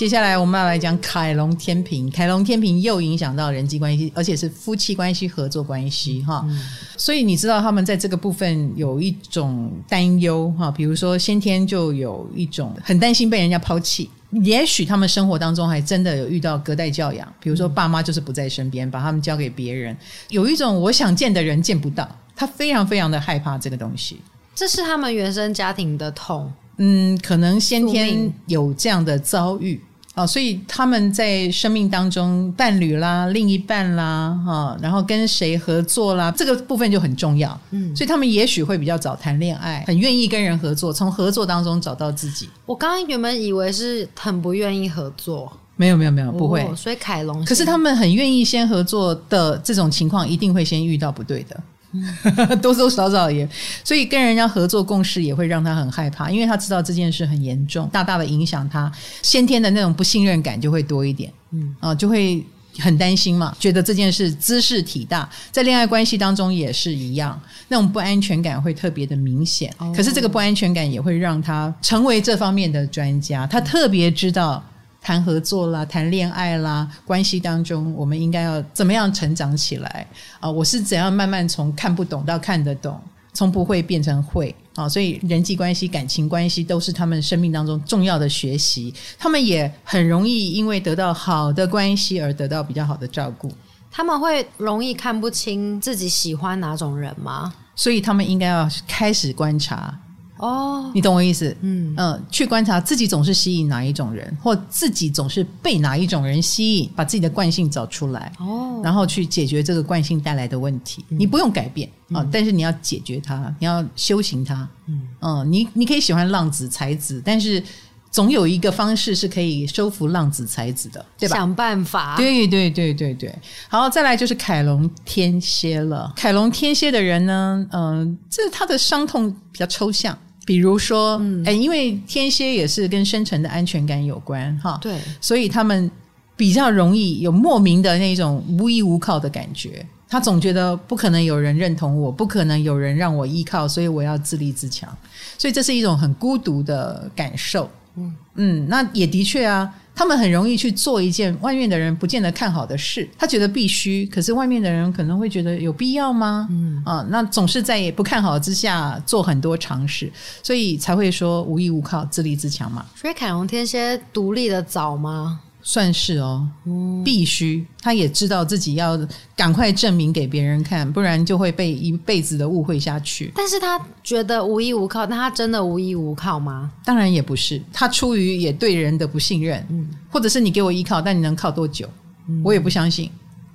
[0.00, 6.42] 接下来我们要来讲凯龙天平，凯龙天平又影响到人际关系，而且是夫妻关系、合作关系哈。
[6.48, 6.58] 嗯、
[6.96, 19.94] 所以你知道他们在这个部分有一种担忧哈，比如说先天就有一种很担心被人家抛弃，也许他们生活当中还真的有遇到隔代教养，比如说爸妈就是不在身边，把他们交给别人，
[20.30, 24.18] 有一种我想见的人见不到，他非常非常的害怕这个东西。
[24.54, 29.78] 这是他们原生家庭的痛，嗯，可能先天有这样的遭遇。
[30.16, 37.58] 哦，所以他们在生命当中，伴侣啦、另一半啦，哈，然后跟谁合作啦，这个部分就很重要。
[37.70, 42.48] 嗯，所以他们也许会比较早谈恋爱，很愿意跟人合作，从合作当中找到自己。
[42.66, 46.62] 我刚刚原本以为是很不愿意合作，没有没有没有，不会。
[46.64, 51.58] 哦，所以凯龙，可是他们很愿意先合作的这种情况，一定会先遇到不对的。
[52.62, 53.48] 多多少少也，
[53.84, 58.90] 所以跟人家合作共事也会让他很害怕，因为他知道这件事很严重，大大的影响他
[59.22, 62.44] 先天的那种不信任感就会多一点，嗯啊，就会
[62.78, 69.74] 很担心嘛，觉得这件事兹事体大，在恋爱关系当中也是一样，那种不安全感会特别的明显。
[69.94, 74.64] 可是这个不安全感也会让他成为这方面的专家，他特别知道。
[75.00, 80.06] 谈合作啦，谈恋爱啦，关系当中，我们应该要怎么样成长起来
[80.38, 80.50] 啊？
[80.50, 83.00] 我是怎样慢慢从看不懂到看得懂，
[83.32, 88.92] 从不会变成会啊，所以人际关系、感情关系都是他们生命当中重要的学习。
[89.18, 93.50] 他们也很容易因为得到好的关系而得到比较好的照顾。
[93.90, 97.52] 他们会容易看不清自己喜欢哪种人吗？
[97.74, 99.98] 所以他们应该要开始观察。
[100.40, 101.54] 哦，你懂我意思？
[101.60, 111.04] 嗯嗯、呃，去观察自己总是吸引哪一种人，或自己总是被哪一种人吸引，把自己的惯性找出来，哦，然后去解决这个惯性带来的问题。
[111.10, 114.66] 嗯、你不用改变啊、呃，但是你要解决它，你要修行它。
[114.86, 117.62] 嗯嗯、呃，你你可以喜欢浪子才子，但是
[118.10, 121.36] 总有一个方式是可以收服浪子才子的，对吧？
[121.36, 122.16] 想办法。
[122.16, 123.32] 对对对对对。
[123.68, 126.10] 好，再来就是凯龙天蝎了。
[126.16, 130.16] 凯龙天蝎的人呢，嗯、呃，这他的伤痛比较抽象。
[130.50, 135.88] 比如说，嗯，哎，因为天蝎也是跟深层的安全感有关，哈，对，所以他们
[136.36, 139.86] 比较容易有莫名的那种无依无靠的感觉。
[140.08, 144.92] 他总觉得不可能有人认同我，不可能有人让我依靠，所以我要自立自强。
[145.38, 147.70] 所以这是一种很孤独的感受。
[147.94, 149.72] 嗯嗯，那也的确啊。
[150.00, 156.48] 他们很容易去做一件外面的人不见得看好的事，他觉得必须，可是外面的人可能会觉得有必要吗？
[156.50, 160.10] 嗯啊，那总是在也不看好之下做很多尝试，
[160.42, 162.86] 所以才会说无依无靠、自立自强嘛。
[162.96, 165.38] 所以凯龙天蝎独立的早吗？
[165.62, 168.98] 算是哦，嗯、必须，他也知道自己要
[169.36, 173.32] 赶快证明给别人看，不然就会被一辈子的误会下去。
[173.34, 176.70] 但是他觉得无依无靠，那他真的无依无靠吗？
[176.84, 181.88] 当然也不是，他出于也对人的不信任，嗯，或者是你给我依靠，但你能靠多久？
[182.28, 183.10] 嗯、我也不相信。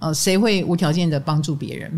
[0.05, 1.91] 呃，谁会无条件的帮助别人？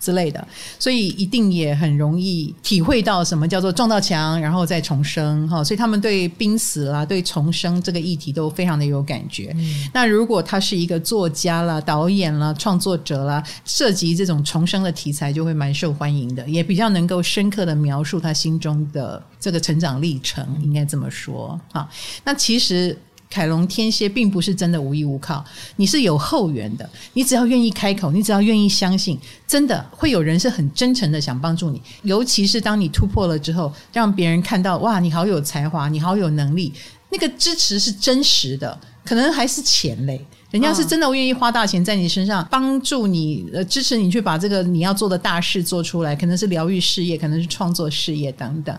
[0.00, 5.62] 之类的，所以一定也很容易体会到什么叫做撞到墙，然后再重生哈。
[5.62, 9.52] 所以他们对濒死啦、对重生这个议题都非常的有感觉。
[9.56, 21.86] 嗯、那如果他是一个作家啦、导演啦、创作者啦，涉及这种重生的题材，就会蛮受欢迎的，也比较能够深刻的描述他心中的这个成长历程，应该这么说啊。
[22.24, 22.96] 那其实。
[23.30, 25.42] 凯龙天蝎并不是真的无依无靠，
[25.76, 26.90] 你是有后援的。
[27.12, 29.16] 你只要愿意开口，你只要愿意相信，
[29.46, 31.80] 真的会有人是很真诚的想帮助你。
[32.02, 36.72] 尤其是当你突破了之后，让别人看到哇，你好有才华，你好有能力，
[37.10, 40.26] 那个支持是真实的，可能还是钱嘞。
[40.50, 48.76] 人家是真的愿意花大钱在你身上帮助你，呃，支持你去把这个你要做的大事做出来，可能是疗愈事业，可能是创作事业等等。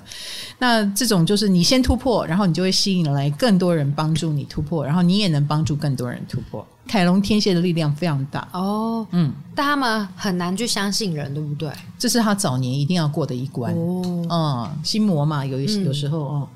[0.60, 6.65] 那这种就是你先突破，然后你就会吸引来更多人帮助你突破，然后你也能帮助更多人突破。
[6.88, 11.71] 凯龙天蝎的力量非常大哦，嗯，但他们很难去相信人，对不对？
[11.97, 16.47] 这是他早年一定要过的一关哦，嗯，心魔嘛，有一有时候哦。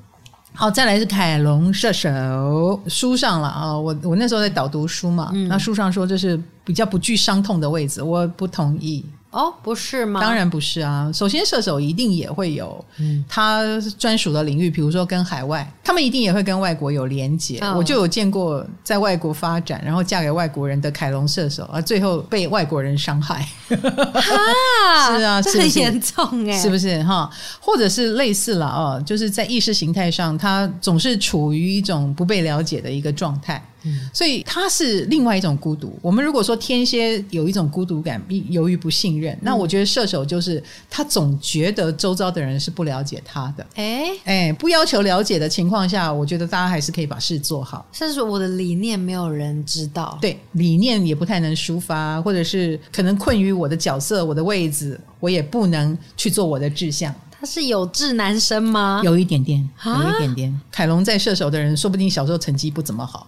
[0.56, 3.78] 好，再来是凯龙射手书上了啊！
[3.78, 9.04] 我我那时候在导读书嘛，嗯、那书上说这是比较不具伤痛的位置，我不同意。
[9.30, 10.20] 哦，不是吗？
[10.20, 11.10] 当然不是啊！
[11.12, 12.82] 首先，射手一定也会有
[13.28, 13.62] 他
[13.98, 17.58] 专属的领域，比如说跟海外，他们一定也会跟外国有连结。
[17.58, 23.46] 哦、我就有见过在外国发展，然后嫁给外国人的凯龙射手，而最后被外国人伤害。
[23.68, 23.74] 哈，
[25.18, 27.30] 是啊，这很严重哎，是不是哈？
[27.60, 33.62] 或者是类似了哦，就是在意识形态上，他总是处于一种不被了解的一个状态。
[34.12, 35.98] 所以他是另外一种孤独。
[36.02, 43.66] 我们如果说天蝎有一种孤独感，由于不信任，那我觉得射手就是他总觉得周遭的人是不了解他的。
[43.74, 47.86] 哎哎，不要求了解的情况下，我觉得大家还是可以把事做好。
[47.92, 57.14] 甚至说我的理念没有人知道，对，理念也不太能抒发，或者是可能困于我的角色、我的位置，我也不能去做我的志向。
[57.38, 59.02] 他是有志男生吗？
[59.04, 60.60] 有一点点，有一点点。
[60.72, 63.26] 凯龙在射手的人，说不定小时候成绩不怎么好。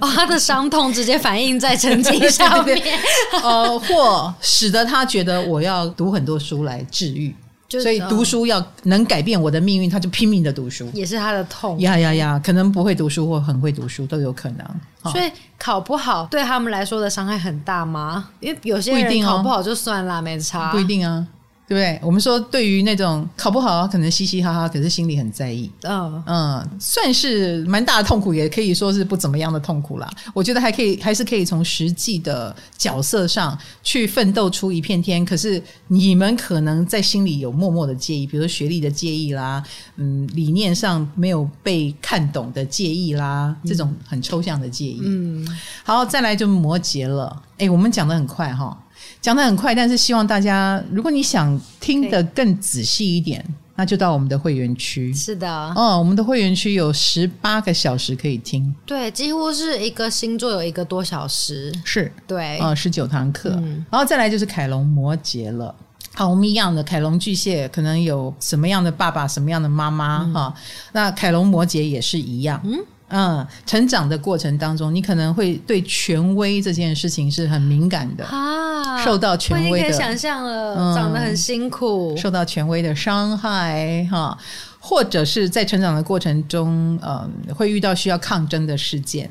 [0.00, 2.80] 哦，他的伤痛直接反映在成绩上面，
[3.42, 7.34] 呃，或使得他觉得我要读很多书来治愈，
[7.68, 11.78] 所以读书要能改变我的命运，他就拼命的读书，也是他的痛。
[11.80, 14.66] 呀呀呀，可能不会读书或很会读书都有可能。
[15.12, 18.30] 所以考不好对他们来说的伤害很大吗？
[18.40, 21.26] 因为有些人考不好就算啦，没差，不一定啊。
[21.70, 22.00] 对不对？
[22.02, 25.70] 我们说，对于那种考不好，可能嘻嘻哈哈，可是心里很在意。
[25.82, 30.10] 嗯嗯，算是蛮大的痛苦，也可以说是不怎么样的痛苦啦。
[30.34, 35.24] 我觉得还可以，还是可以从实际的角色上去奋斗出一片天。
[35.24, 39.62] 可是你们可能在心里有默默的介意，比如说学历的介意啦，
[39.94, 45.00] 嗯，理念上没有被看懂的介意啦，这种很抽象的介意。
[45.04, 45.46] 嗯，
[45.84, 47.40] 好，再来就摩羯了。
[47.58, 48.76] 哎，我们讲的很快哈。
[49.20, 53.44] 讲的很快，但是希望大家，如果你想听得更仔细一点，
[53.76, 55.12] 那就到我们的会员区。
[55.12, 58.74] 是的，哦，我们的会员区有十八个小时可以听。
[58.86, 61.72] 对，几乎是一个星座有一个多小时。
[61.84, 63.50] 是，对，呃，十九堂课。
[63.62, 65.74] 嗯、然后再来就是凯龙摩羯了。
[66.14, 70.62] 好，我们一样的凯龙巨蟹可能有什么样的爸爸，什么样的妈妈哈、嗯？
[70.92, 72.60] 那凯龙摩羯也是一样。
[72.64, 72.78] 嗯
[73.10, 84.36] 嗯，成长的过程当中，你可能会对权威这件事情是很敏感的啊，受到权威的，可以想象了、嗯，长得很辛苦，受到权威的伤害哈，
[84.78, 89.30] 或者是在成长的过程中，嗯，会遇到需要抗争的事件，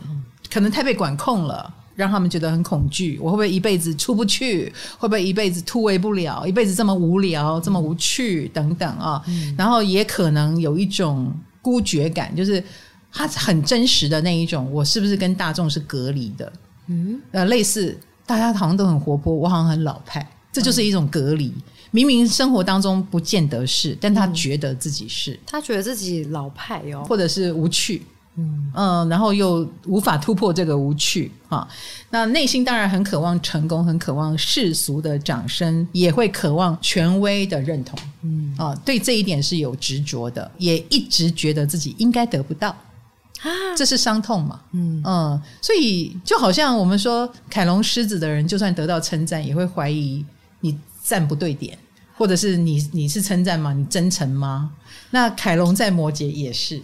[0.52, 1.76] 可能太被管控了。
[1.96, 4.72] 让他们觉得很恐惧，我会不会一辈子出不去？
[4.98, 6.48] 会不会一辈子突围不了？
[6.48, 9.54] 一辈子这么无聊，这么无趣等等啊、嗯。
[9.58, 11.30] 然后也可能有一种
[11.62, 12.64] 孤绝感，就是
[13.12, 16.52] 他很真实的那一种，我是不是跟大众是隔离的？
[16.88, 21.54] 嗯，呃，类似大家好像都很活泼，我好像很老派，这就是一种隔离。
[21.92, 28.04] 明明生活当中不见得是，但他觉得自己是，嗯、他觉得自己老派哟、哦，或者是无趣。
[28.74, 31.68] 嗯，然后又无法突破这个无趣啊，
[32.10, 38.00] 那内心当然很渴望成功，很渴望世俗的掌声，也会渴望权威的认同。
[38.22, 38.56] 嗯。
[38.58, 42.70] 啊，对这一点是有执着的，也一直觉得自己应该得不到。
[42.70, 42.78] 啊，
[43.76, 44.60] 这是伤痛嘛。
[44.72, 50.26] 嗯嗯，所以就好像我们说凯龙狮子的人，就算得到称赞，也会怀疑
[50.62, 51.78] 你赞不对点，
[52.18, 53.74] 或者是你你是称赞吗？
[53.74, 54.72] 你真诚吗？
[55.12, 56.82] 那凯龙在摩羯也是。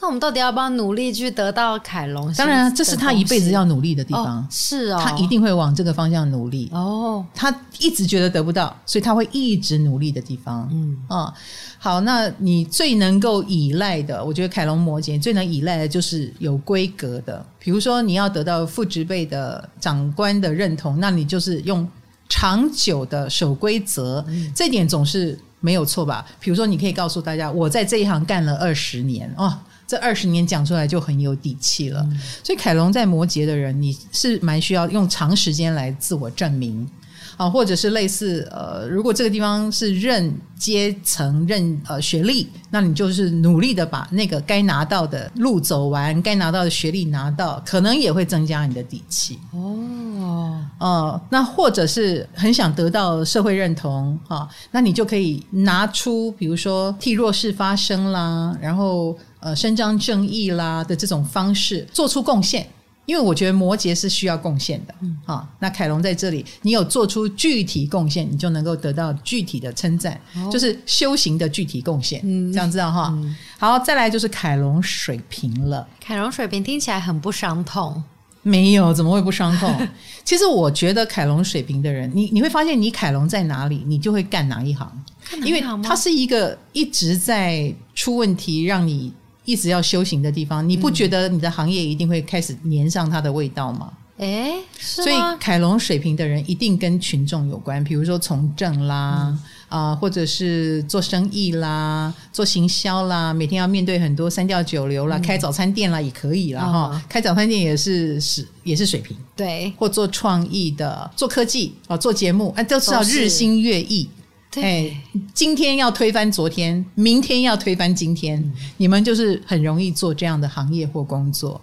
[0.00, 2.32] 那我们到底要不要努力去得到凯龙？
[2.34, 4.38] 当然，这是他一辈子要努力的地方。
[4.38, 6.70] 哦是哦，他一定会往这个方向努力。
[6.72, 10.66] 哦，他一直觉得得不到，所以他会一直努力的地方。
[10.72, 11.34] 嗯啊、哦，
[11.78, 17.44] 好，那你最能够依赖的，我觉得凯龙摩羯最能依赖的就是有规格的。
[17.58, 21.86] 比如说，你要得到副职辈的长官的认同，那你就是用
[22.28, 26.24] 长久的守规则，嗯、这点总是没有错吧？
[26.40, 29.52] 比如说，你可以告诉大家，我在这一行干了二十年哦。
[29.90, 36.88] 这二十年讲出来就很有底气了，嗯，所以凯龙在摩羯的人，你是蛮需要用长时间来自我证明
[37.36, 50.64] 啊，或者是类似呃，如果这个地方是认阶层、认呃学历，那你就是努力的把那个该拿到的路走完，该拿到的学历拿到，可能也会增加你的底气哦。
[50.78, 59.18] 呃，那或者是很想得到社会认同啊，那你就可以拿出比如说替弱势发声啦，然后。
[59.40, 62.68] 呃，伸张正义啦的这种方式做出贡献，
[63.06, 73.34] 因为我觉得摩羯是需要贡献的，嗯，好，那凯龙在这里，你有做出具体贡献，你就能够得到具体的称赞，哦，就是修行的具体贡献，嗯，这样知道哈，嗯。
[73.58, 78.02] 好，再来就是凯龙水平了，凯龙水平听起来很不伤痛，
[78.42, 79.74] 没有，怎么会不伤痛？
[80.22, 85.04] 其实我觉得凯龙水平的人，你你会发现，你凯龙在哪里，你就会干哪一行，
[85.44, 89.10] 因为他是一个一直在出问题，让你。
[89.44, 93.92] 一直要修行的地方，你不觉得你的行业一定会开始粘上它的味道吗？
[94.18, 99.42] 哎、嗯，所以凯龙水平的人一定跟群众有关，比如说从政啦，啊、嗯。
[99.70, 114.10] 呃，或者是做生意啦，做行销啦，每天要面对很多三教九流啦，嗯、开早餐店啦也可以啦哈、嗯，开早餐店也是是也是水平，对，或做创意的，做科技啊，做节目，哎，都是要日新月异。
[114.50, 114.96] 对，
[115.32, 121.60] 今天要推翻昨天，明天要推翻今天，嗯，你们就是很容易做这样的行业或工作。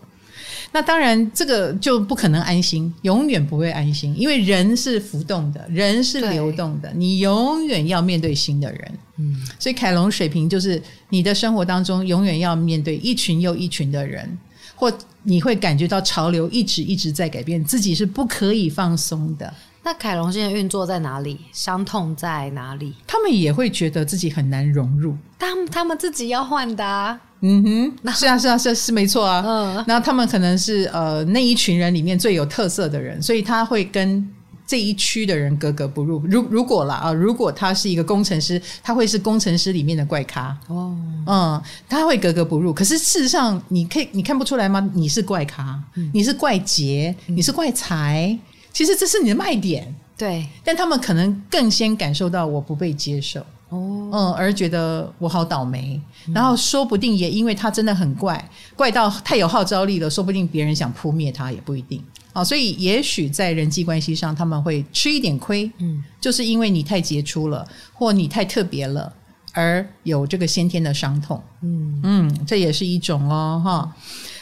[0.72, 8.92] 那当然，这个就不可能安心，永远不会安心，因为人是浮动的，人是流动的，你永远要面对新的人。
[9.18, 14.38] 嗯，所以凯龙水平就是你的生活当中永远要面对一群又一群的人，
[14.76, 14.92] 或
[15.24, 19.54] 你会感觉到潮流一直一直在改变，自己是不可以放松的。
[19.88, 21.40] 那凯龙现在运作在哪里？
[21.54, 22.94] 伤痛在哪里？
[23.08, 27.18] 他们也会觉得自己很难融入，他们他们自己要换的啊。
[27.40, 29.42] 嗯哼，是啊是啊是啊是没错啊。
[29.48, 34.30] 嗯，那他们可能是呃那一群人里面最有特色的人，所以他会跟
[34.66, 36.22] 这一区的人格格不入。
[36.28, 40.94] 如如果啦啊，如果他是一个工程师，他会是工程师里面的怪咖哦。
[41.26, 42.74] 嗯，他会格格不入。
[42.74, 44.86] 可是事实上，你可以你看不出来吗？
[44.94, 48.38] 你是怪咖，嗯、你是怪杰，你是怪才。
[48.78, 61.99] 其实这是你的卖点，对，但他们可能更先感受到我不被接受，哦，嗯，而觉得我好倒霉，嗯，然后说不定也因为他真的很怪，怪到太有号召力了，说不定别人想扑灭他也不一定。
[62.34, 69.11] 啊，所以也许在人际关系上他们会吃一点亏，嗯，就是因为你太杰出了，或你太特别了，
[69.53, 71.99] 而有这个先天的伤痛，嗯。
[72.03, 73.95] 嗯，这也是一种哦，哈。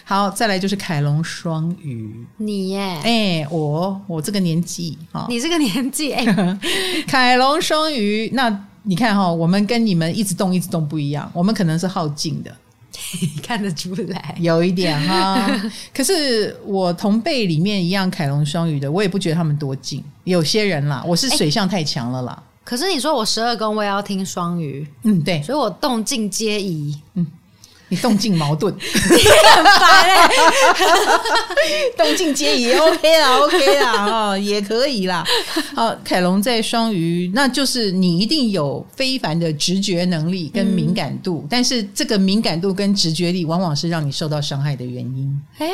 [0.07, 6.57] 好，再来就是凯龙双鱼，你耶，哎、欸，我我这个年纪哈，你这个年纪，哎、欸，
[7.07, 12.55] 凯龙双鱼，那你看哈，我们跟你们一直动一直动不一样，我们可能是好静的，
[13.41, 15.49] 看得出来，有一点哈。
[15.91, 22.31] 可是我同辈里面一样凯龙双鱼的，我也不觉得他们多静，有些人啦，我是水象太强了啦。
[22.33, 27.25] 欸可是你说我十二宫我也要听双鱼，嗯，对，所以我动静皆宜，嗯。
[27.89, 28.81] 你动静矛盾， 你
[29.53, 30.35] 很烦嘞，
[31.97, 35.23] 动静皆宜，OK 啦，OK 啦，哦，也可以啦。
[35.75, 45.41] 好，凯龙在双鱼，那就是你一定有非凡的直觉能力跟敏感度，嗯、但是这个敏感度跟直觉力往往是让你受到伤害的原因。
[45.59, 45.73] 哎、欸，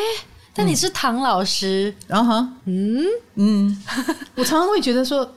[0.53, 3.05] 但你是唐老师，然后，嗯。
[3.36, 3.84] 嗯，
[4.36, 5.30] 我常常会觉得说。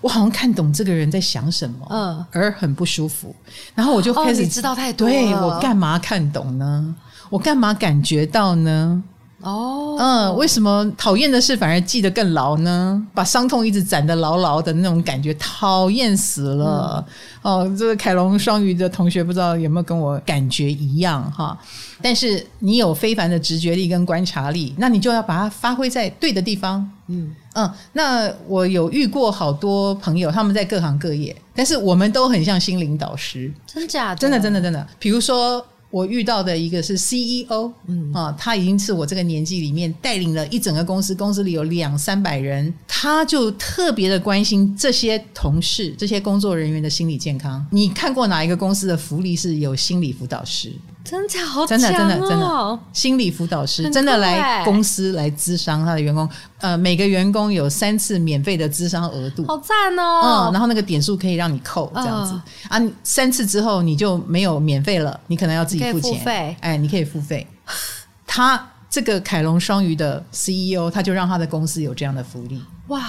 [0.00, 3.34] 我好像看懂这个人在想什么，嗯，而很不舒服，
[3.74, 5.12] 然后我就开始、哦、知道太多了。
[5.12, 6.94] 对，我干嘛看懂呢？
[7.30, 9.02] 我干嘛感觉到呢？
[9.42, 13.06] 哦，嗯，为什么讨厌的事反而记得更牢呢？
[13.12, 17.04] 把伤痛一直攒得牢牢的那种感觉，讨厌死了。
[17.42, 21.58] 嗯、哦，这个凯龙双鱼的同学不知道有没有跟我感觉一样哈？
[22.00, 26.88] 但是你有非凡的直觉力跟观察力，那你就要把它发挥在对的地方。
[27.08, 34.16] 嗯嗯，那我有遇过好多朋友，他们在各行各业，但是我们都很像心灵导师，真假的？
[34.16, 34.86] 真的真的真的。
[34.98, 47.64] 比如说我遇到的一个是 CEO，嗯啊，他已经是我这个年纪里面带领了一整个公司，公司里有两三百人，他就特别的关心这些同事、这些工作人员的心理健康。
[47.70, 50.72] 你看过哪一个公司的福利是有心理辅导师？
[51.04, 51.44] 真假？
[51.44, 56.28] 好、哦，真的真的真的，心理辅导师真的来公司来咨商他的员工，
[56.58, 60.52] 呃，每个员工有三次免费的咨商额度，好赞哦、嗯！
[60.52, 66.30] 然后那个点数可以让你扣这样子、呃、啊，三次之后你就没有免费了，你可能要自己付钱，付
[66.60, 67.46] 哎，你可以付费。
[68.26, 73.02] 他这个凯龙双鱼的 CEO，他就让他的公司有这样的福利，哇。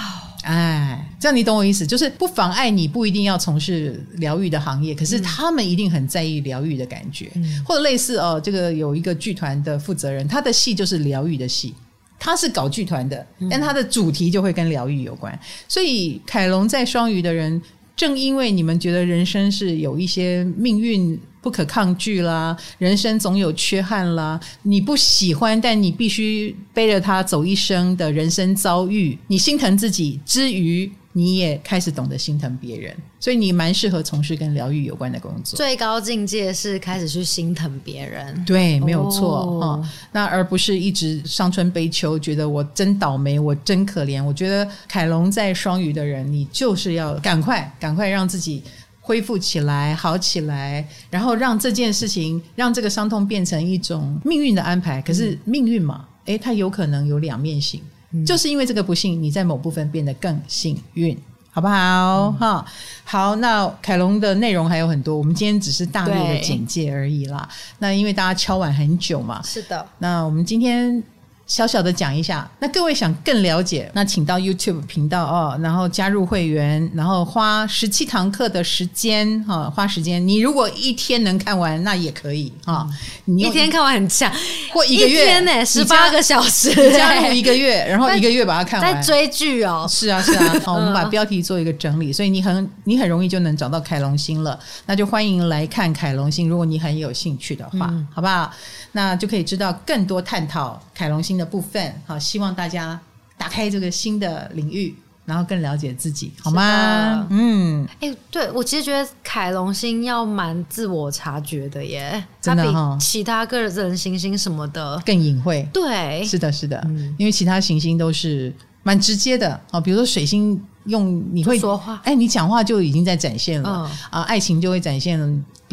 [0.44, 11.74] 哎，这样你懂我意思，就是不妨碍你不一定要从事疗愈的行业，可是他们一定很在意疗愈的感觉，嗯、或者类似哦，这个有一个剧团的负责人，他的戏就是疗愈的戏，
[12.18, 17.60] 他是搞剧团的，但他的主题就会跟疗愈有关，所以凯龙在双鱼的人。
[17.96, 30.90] 正因为你们觉得人生是有一些命运不可抗拒啦，人生总有缺憾啦，你不喜欢，但你必须背着它走一生的人生遭遇，你心疼自己之余。
[31.16, 35.56] 你也开始懂得心疼别人，所以你蛮适合从事跟疗愈有关的工作。
[35.56, 44.22] 最高境界是开始去心疼别人，对，没有错、哦哦、那而不是一直伤春悲秋，觉得我真倒霉，我真可怜。
[44.22, 48.60] 我觉得凯龙在双鱼的人，你就是要赶快、赶快让自己
[49.00, 55.00] 恢复起来、好起来，然后让这件事情、让这个伤痛变成一种命运的安排。
[55.00, 57.80] 可是命运嘛，诶，它有可能有两面性。
[58.26, 61.16] 就是因为这个不幸，你在某部分变得更幸运，
[61.50, 62.30] 好不好？
[62.32, 62.72] 哈、嗯，
[63.04, 67.48] 好，那凯龙的内容还有很多，我们今天只是大略的简介而已啦。
[67.78, 69.86] 那因为大家敲碗很久嘛，是的。
[69.98, 71.02] 那我们今天。
[71.46, 80.26] 小小的讲一下，那各位想更了解，那请到 YouTube 频道哦，然后加入会员，然后花十七堂课的时间哈，花时间。
[80.26, 82.88] 你如果一天能看完，那也可以哈。
[83.26, 84.32] 你一天看完很强，
[84.72, 88.94] 或一个月呢，十八个小时， 加入一个月，然后一个月把它看完。
[88.94, 90.54] 在追剧哦，是啊是啊。
[90.64, 94.58] 好， 我们把标题做一个整理，所以你很你很容易就能找到凯龙星了。
[94.86, 98.50] 那就欢迎来看凯龙星，如果你很有兴趣的话，好不好？
[98.92, 101.94] 那就可以知道更多探讨凯龙星的部分。
[102.06, 102.98] 好，希望大家
[103.36, 107.26] 打开这个新的领域，然后更了解自己，好吗？
[107.30, 115.68] 嗯，哎、欸，对，我其实觉得凯龙星要蛮自我察觉的耶，真的哈，比其他个人行星什么的更隐晦。
[115.72, 120.62] 对，是的，是的，嗯，因为其他行星都是蛮直接的啊，比如说水星。
[120.86, 125.18] 用你会说话，哎，你讲话就已经在展现了、嗯、啊，爱情就会展现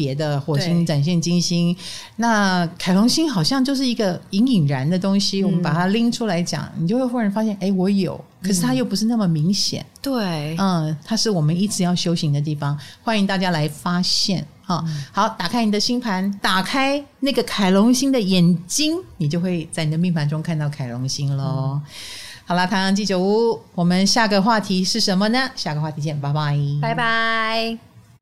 [0.02, 1.76] 别的，火星展现金星，
[2.16, 14.84] 那凯龙星好像就是一个隐隐然的东西，嗯、我们把它拎出来讲，你就会忽然发现，哎，我有，可是它又不是那么明显，对，嗯，它是我们一直要修行的地方，欢迎大家来发现啊！
[15.12, 21.72] 好，打开你的星盘，打开那个凯龙星的眼睛，你就会在你的命盘中看到凯龙星喽。
[21.74, 21.82] 嗯
[22.44, 25.48] 好啦，太阳鸡酒屋，我们下个话题是什么呢？
[25.54, 27.91] 下个话题见，拜拜，拜拜。